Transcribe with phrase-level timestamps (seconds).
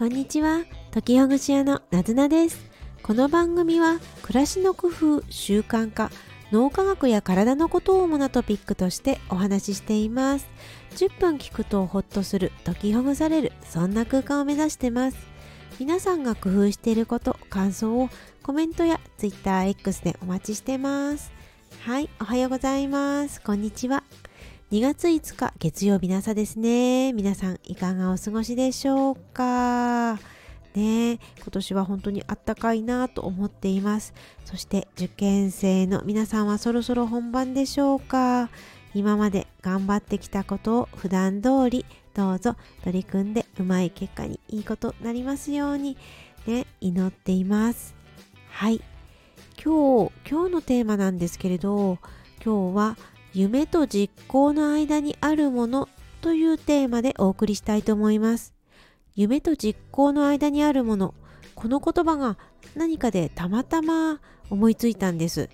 [0.00, 0.64] こんにちは。
[0.92, 2.58] 時ほぐし屋のなずなです。
[3.02, 6.10] この番組は暮らしの工夫習慣化
[6.50, 10.48] 脳科学や体のことを主なトピックとしてお話ししています。
[10.96, 15.18] 10分聞くとホッとする解きほぐされるそんな空間を目指してます。
[15.78, 18.08] 皆さんが工夫していること感想を
[18.42, 21.30] コメントや TwitterX でお待ちしてます。
[21.82, 23.42] はいおはようございます。
[23.42, 23.99] こんにちは。
[24.70, 27.12] 2月5日月曜日の朝ですね。
[27.12, 30.14] 皆さんいかがお過ごしでしょうか？
[30.76, 31.18] ね今
[31.50, 34.14] 年は本当にあったかいなと思っています。
[34.44, 38.48] そして受験生の皆さんはそろそろ本番でしょうか？
[38.94, 45.96] 今まで頑張ってきたことを普段通りどうぞ取り組んでうまい結果にいいことになりますように
[46.46, 47.96] ね、祈っています。
[48.50, 48.80] はい。
[49.60, 51.98] 今日、今日のテーマなんですけれど、
[52.44, 52.96] 今日は
[53.32, 55.88] 夢と実行の間にあるもの
[56.20, 58.54] というテーマでお送りしたいと思います。
[59.14, 61.14] 夢と実行の間にあるもの、
[61.54, 62.38] この言葉が
[62.74, 65.48] 何かでたまたま思いついたんです。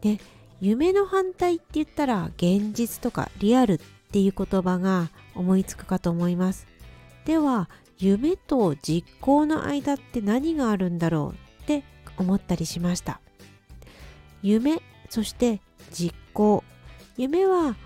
[0.00, 0.20] で、
[0.60, 3.78] 夢の反対って言ったら現実とかリアルっ
[4.12, 6.66] ていう言葉が思いつくかと思います。
[7.24, 11.82] では、夢と実行の間って何があるんだろうって
[12.18, 13.20] 思ったりしました。
[14.42, 16.62] 夢、そして実行
[17.16, 17.76] 夢は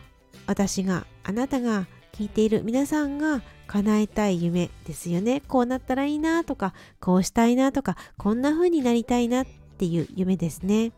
[0.47, 5.41] 私があなたが聞いている皆さんが叶えたい夢ですよね。
[5.47, 9.47] こうなったらいいなとか、こうしたいなとか、こんな風になりたいなっ
[9.79, 10.93] ていう夢ですね。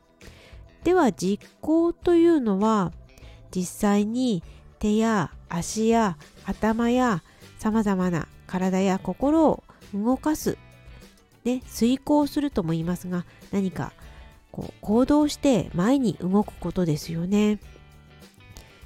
[0.85, 2.93] では実行というのは
[3.55, 4.43] 実際に
[4.79, 7.23] 手や足や頭や
[7.59, 9.63] 様々な体や心を
[9.95, 10.59] 動かす、
[11.45, 13.93] ね、遂行するとも言いますが何か
[14.51, 17.61] こう行動して前に動くことですよね。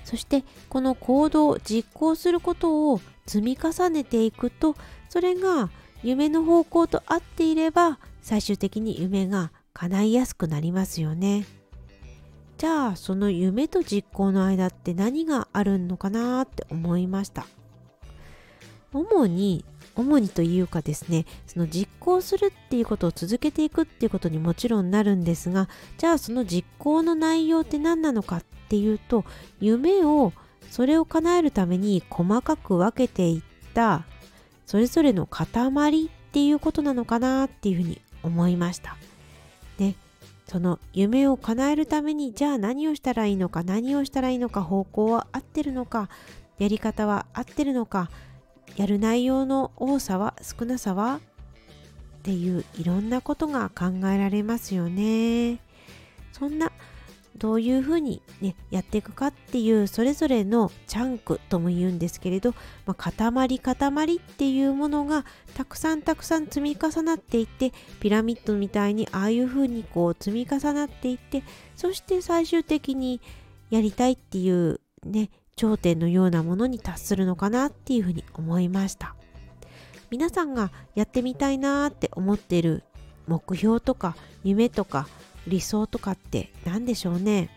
[0.06, 4.76] そしてこの行動を実行することを積み重ねていくと
[5.08, 5.68] それが
[6.04, 11.44] 夢の方向と合っていれば最終的に夢が叶いやすくなりますよね。
[12.56, 17.44] じゃあその夢と実行の間って何があるのかなって思いました。
[18.92, 19.64] 主に
[19.96, 25.68] 主にというかですねその実行するっていうことを続けていくっていうことにもちろんなるんですが
[25.98, 29.24] じゃあその実行の内容って何なのかっっていうと
[29.60, 30.32] 夢を
[30.70, 34.04] それを叶えるために細かく分けていった
[34.66, 38.96] それぞれの塊っていうことなのかなっていうふうに思いました。
[39.78, 39.94] ね、
[40.48, 46.08] その夢を叶えるためにじゃあ何をしたらいいのか何をしたらいいのか方向は合ってるのか
[46.58, 48.10] やり方は合ってるのか
[48.74, 51.20] やる内容の多さは少なさは
[52.18, 55.60] っていういろんなことが考えられますよね。
[56.32, 56.72] そんな
[57.38, 62.52] どういうふうに、ね、やっていくかっていうそれぞれのチャンクとも言うんですけれど、
[62.86, 65.24] まあ、塊塊っていうものが
[65.54, 71.42] たくさんたくさん積み重なっていってピラミッドみたいにああいうふうにこう積み重なっていって
[71.74, 73.20] そして最終的に
[73.70, 79.16] やりたいっていうね頂点のようなものに達するのかなっていうふうに思いました。
[80.10, 82.84] 皆さんがやってみたいなって思ってる
[83.26, 85.08] 目標とか夢とか
[85.46, 87.50] 理想とかって何でしょうね。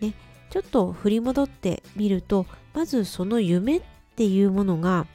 [0.00, 0.14] ね、
[0.50, 3.82] ちょっと振り戻ってみるとまずその夢っ
[4.16, 5.06] ていうものが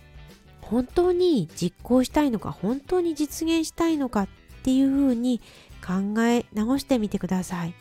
[0.62, 4.28] 本当に実行したいのか本当に実現したいのかっ
[4.64, 5.42] ていうふうに
[5.86, 7.74] 考え直してみてください。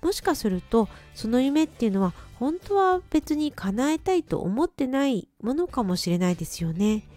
[0.00, 7.08] もしかするとその夢っていうのは本当は別に叶えたいと思ってないものかもしれないですよね。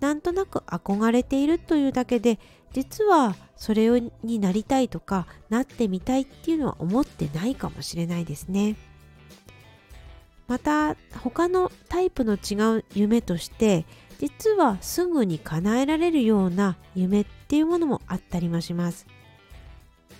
[0.00, 2.38] なんとなく憧れているというだけで
[2.76, 3.88] 実はそれ
[4.22, 8.76] になりたいとかなってみたいっていうのは思ってないかもしれないですね。
[10.46, 13.86] また他のタイプの違う夢として
[14.18, 19.06] 実はすぐに叶えられるような夢っていうものもあったりもします。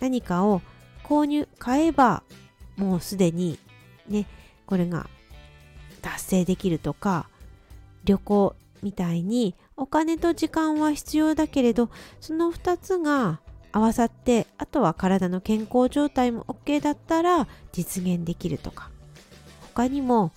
[0.01, 0.63] 何かを
[1.05, 2.23] 購入買えば
[2.79, 3.59] もうすでに
[4.09, 4.27] ね
[4.65, 5.11] これが
[6.01, 7.29] 達成できるとか
[8.05, 11.91] 旅行みたいにお金と時間は必要だけれど
[12.21, 13.41] その2つが
[13.73, 18.91] 合わさってあとは体の健康状態も OK だったら実現できるとか。
[19.75, 20.33] 他にも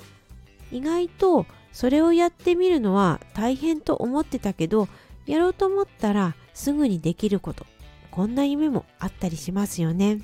[0.70, 4.90] 意外とそれをやってみるのは大変と思ってたけど
[5.26, 7.66] やろうと思ったらすぐにできること。
[8.12, 10.20] こんな夢もあったりしますよね。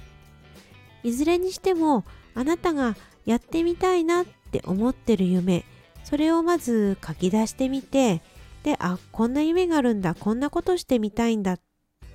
[1.03, 2.03] いずれにしても
[2.33, 5.63] あなたがやってみたいなって思ってる夢
[6.03, 8.21] それをまず書き出してみて
[8.65, 11.59] であこんな夢があるんだこんなことしてみたいんだっ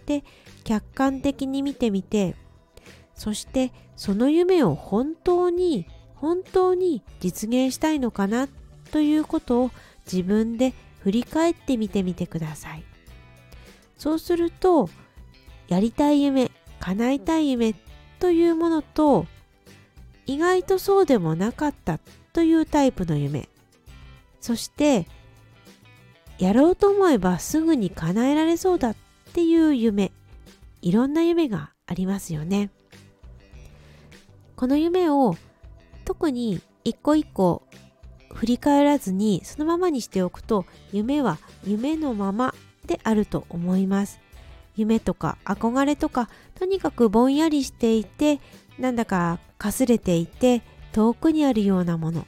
[0.05, 0.25] て
[0.65, 2.35] 客観的に見てみて
[3.15, 5.87] そしてその夢を本当に
[6.17, 8.49] 本当に実現したいのかな
[8.91, 9.71] ということを
[10.11, 12.85] 自分で振り返ってみてみてください。
[13.97, 14.91] そうすると
[15.69, 16.51] やりたい夢
[16.81, 17.75] 叶えたい夢
[18.19, 19.27] というものと
[20.27, 22.01] 意外とそうでもなかった
[22.33, 23.49] というタイプの夢
[24.41, 25.07] そして
[26.41, 28.97] やろうと思えばすぐに叶えられそうだっ
[29.35, 30.11] ていう夢。
[30.81, 32.71] いろんな夢がありますよね。
[34.57, 35.37] この夢を
[36.07, 37.63] 特に一個一個
[38.33, 42.55] 振り返らずにそのままにしておくと夢は夢のまま
[42.87, 44.19] であると思います。
[44.77, 48.41] 夢とか憧れとかとにかくぼんやりしていて
[48.79, 52.27] なんだかかすれていて遠くにあるようなもの。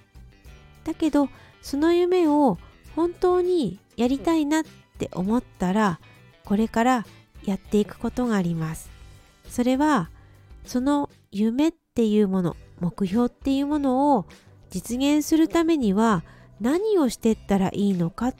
[0.84, 1.30] だけど
[1.62, 2.58] その夢を
[2.94, 4.64] 本当にやりたいなっ
[4.98, 6.00] て思ったら
[6.44, 7.06] これから
[7.44, 8.90] やっていくことがあります。
[9.48, 10.10] それは
[10.64, 14.26] その夢っていうもの目標っていうものを
[14.70, 16.24] 実現するためには
[16.60, 18.34] 何をしてったらいいのかっ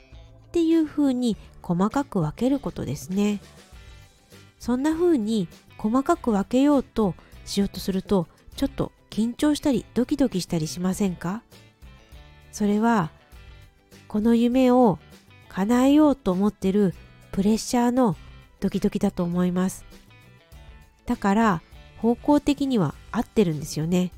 [0.51, 3.41] ていうふうに細かく分けることですね。
[4.59, 5.47] そんな風に
[5.77, 7.15] 細かく分けようと
[7.45, 11.43] しようとするとちょっと緊張したりドキドキしたりしませんか？
[12.51, 13.11] それは
[14.07, 14.99] この夢を
[15.53, 16.93] 叶えようと思ってる
[17.31, 18.15] プレッシャーの
[18.59, 19.85] ドキドキだと思います。
[21.05, 21.61] だから
[21.97, 24.11] 方向的には合ってるんですよね。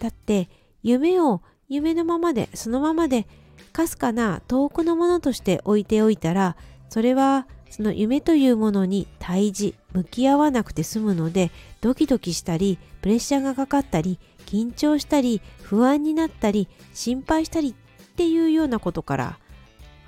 [0.00, 0.48] だって
[0.82, 3.26] 夢を夢のままでそのままで
[3.72, 6.56] かすかな遠くのものとして置いておいたら
[6.88, 11.50] それはその夢というものに対峙向き合わなくて済むので
[11.80, 19.38] ドキドキしたりプレッシャーがかかったり緊張したり不安になったり心配したりっていうようなことから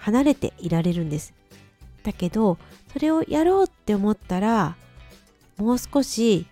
[0.06, 1.34] 離れていられるんです。
[2.04, 2.58] だけど
[2.92, 4.76] それをやろうって思ったら
[5.56, 6.46] もう少し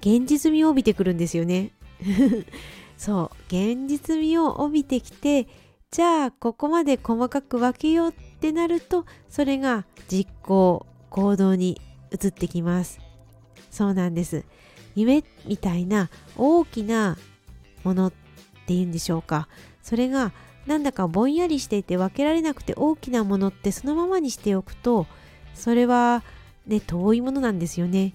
[0.00, 1.72] 現実味を帯びてくるんですよね。
[2.96, 3.36] そう。
[3.48, 5.48] 現実味を帯びてきて
[5.90, 11.80] じゃあここまで細かく分けようってなるとそれが実行行動に
[12.12, 13.00] 移ってきます。
[13.72, 14.44] そうなんです。
[14.94, 17.18] 夢みたいな大きな
[17.82, 18.12] ものっ
[18.66, 19.48] ていうんでしょうか。
[19.82, 20.32] それが
[20.66, 25.06] なんだかぼんやりしていて分けられなくて大きなものってそのままにしておくと
[25.54, 26.22] それは
[26.66, 28.14] ね遠いものなんですよね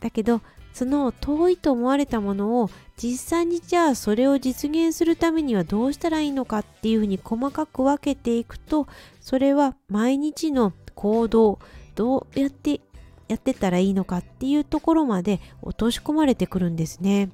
[0.00, 0.40] だけど
[0.72, 8.86] その遠いと思われたものを実際にじゃあそれを実現するためにはどうしたらいいのかっていうふうに細かく分けていくと
[9.20, 11.58] それは毎日の行動
[11.94, 12.80] どうやって
[13.28, 17.30] やってたらいいのかっていうところまで落とし込まれてくるんですね。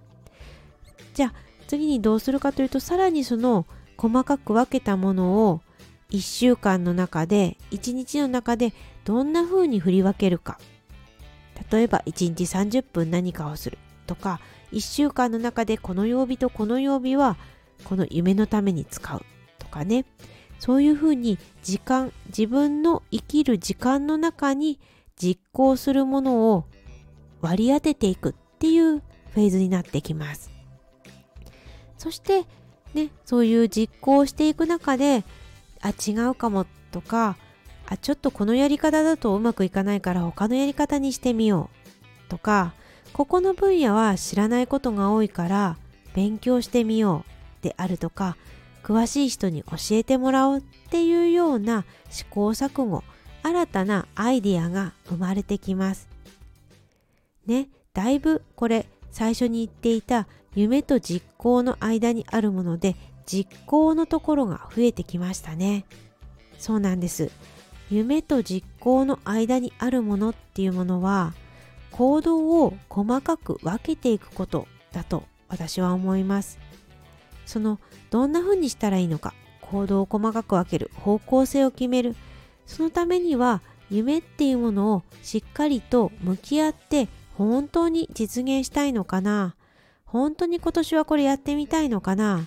[1.15, 1.35] じゃあ
[1.67, 3.67] 次にどうするかというとさらにその
[4.03, 5.61] 細かく分けたものを
[6.11, 10.59] 1週間の中で1日の中でどんな風に振り分けるか。
[11.71, 13.79] 例えば1日30分何かをする。
[14.09, 14.41] とか
[14.73, 17.37] 1週間の中でこの曜日とこの曜日は
[17.85, 19.25] この夢のために使う。
[19.61, 20.05] とかね。
[20.59, 24.81] そういうふうに時間自分の生きる時間の中に
[25.17, 26.65] 実行するものを
[27.41, 30.51] 割り当てていくっていうフェーズになってきます。
[31.99, 32.47] そして
[32.95, 35.25] ねそういう実行していく中で
[35.81, 37.37] あ違うかもとか
[37.87, 41.71] あちょっとこのやり方だとうまくいかないから他のやり方にしてみよ
[42.27, 42.75] うとか
[43.13, 45.77] ここの分野は知らないことが多いから
[46.15, 47.25] 勉強してみよ
[47.61, 48.37] うであるとか
[48.83, 53.05] 詳しい人に教えてもらおうっていうような試行錯誤
[53.43, 56.09] 新たなアイディアが生まれてきます。
[57.47, 65.85] ねだいぶこれ最初に言っていた夢と実行の間にあるもので実行のところが増えてきましたね。
[66.59, 67.31] そうなんです。
[67.91, 71.35] 夢と実行の間にあるものっていうものは
[71.91, 76.59] 行動を細かく分けていくことだと私は思います。
[77.45, 77.79] その
[78.11, 82.17] どんな風にしたらいいのか行動を細かく分ける方向性を決める。
[82.67, 89.55] そのためには夢っていうものをしっかりと向き合って本当に実現したいのかな。
[90.13, 92.47] 本当に今年はこれやってみたいのかな？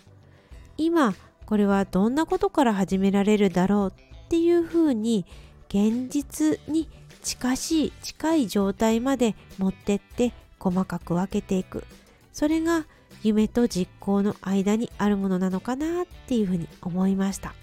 [0.77, 1.15] 今
[1.47, 3.93] これはどんなことから始められるだろう
[4.25, 5.25] っていうふうに
[5.69, 6.87] 現実に
[7.23, 11.83] 近しい近い状態まで持ってって細かく分けていく。
[12.33, 12.85] それが
[13.23, 17.55] 夢と実行の間にあるものなのかなっていうふうに思いました。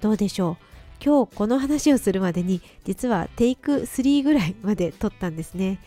[0.00, 1.04] どうでしょう？
[1.04, 5.78] 今日この話をするまでに実はテイク3ぐらいまで撮ったんですね。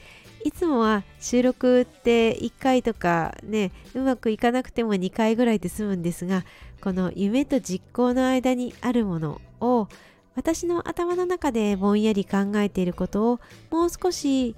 [0.43, 6.45] いつもは収録って1回とかねうまくいかなくても2回ぐらいで済むんですが
[6.81, 9.87] この夢と実行の間にあるものを
[10.35, 14.55] 私の頭の中でぼんやり考えていることをもう少し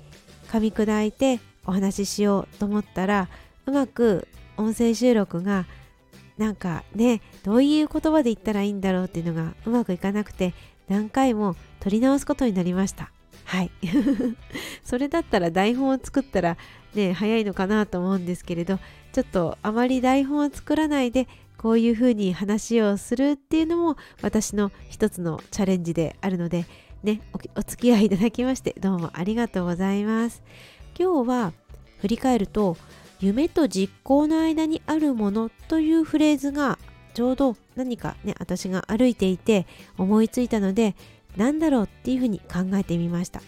[0.49, 3.29] 噛み砕いてお話ししようと思ったら
[3.65, 5.65] うまく音声収録が
[6.37, 10.53] なんかねどういう言葉で言ったらいいんだろうっていうのがうまくいかなくて
[10.87, 13.11] 何回も撮り直すことになりました。
[13.45, 13.71] はい。
[14.83, 16.57] それだったら台本を作ったら
[16.95, 18.79] ね早いのかなと思うんですけれど
[19.11, 26.65] ちょっとあまり台本を作らないでこういうふうに話をするっていうのも私の一つのチャレンジであるので
[27.03, 30.43] ねおお付き合いいただきましてどうもありがとうございます。
[30.97, 31.53] 今日は
[31.99, 32.77] 振り返ると
[33.19, 36.79] 夢と実行の間にあるものというフレーズが
[37.13, 39.67] ちょうど何かね私が歩いていて
[39.97, 40.95] 思いついたので
[41.37, 43.41] 何だろうっていうふうに考えてみました。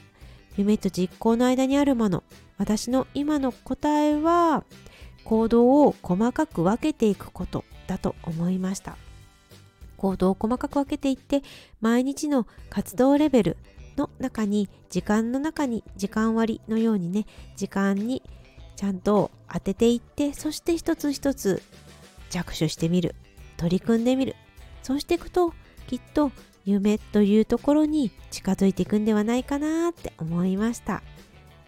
[0.56, 2.24] 夢と実行の間にあるもの。
[2.58, 4.64] 私の今の答えは
[5.26, 8.98] 行動を細かく分けていくことだと思いました。
[9.98, 11.42] 行動を細かく分けていって
[11.82, 13.58] 毎日の活動レベル
[13.96, 17.26] の中に時間の中に時間割のようにね
[17.56, 18.22] 時間に
[18.76, 21.62] ちゃんと当てていってそして一つ一つ
[22.30, 23.16] 着手してみる。
[23.58, 24.36] 取り組んでみる。
[24.82, 25.54] そうしていくと
[25.88, 26.32] きっと
[26.66, 31.02] 夢というところに近づいていくんではないかなって思いました。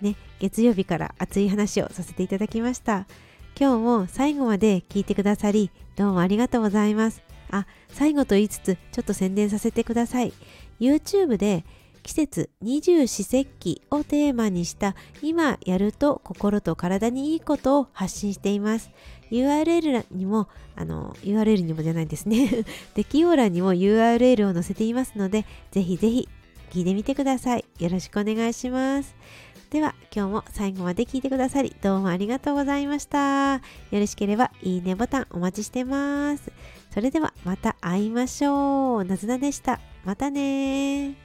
[0.01, 3.07] ね月曜日から熱い話をさせていただきました。
[3.59, 7.23] 今日も最後まで聞いてくださりどうもありがとうございます。
[7.51, 10.33] あ最後と言いつつちょっと宣伝させてください。
[10.79, 11.63] YouTube で
[12.05, 18.91] 季節二十四節気をテーマにした今やると心と体にいいことを発信しています。
[19.31, 22.63] URL にもあの URL にもじゃないですね。
[22.93, 26.29] でキー欄にも URL を載せていますのでぜひぜひ
[26.69, 27.65] 聞いてみてください。
[27.79, 29.15] よろしくお願いします。
[29.71, 33.55] では今日も最後まで聞いてくださりどうもありがとうございました。
[33.55, 36.51] よろしければいいねボタンお待ちしてます。
[36.93, 39.05] それではまた会いましょう。
[39.05, 39.79] なずなでした。
[40.03, 41.24] またね